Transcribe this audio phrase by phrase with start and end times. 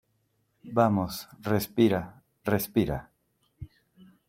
[0.79, 1.11] vamos,
[1.51, 2.01] respira,
[2.51, 2.97] respira.